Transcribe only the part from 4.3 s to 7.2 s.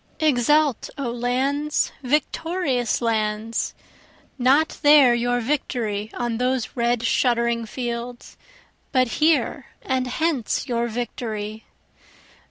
Not there your victory on those red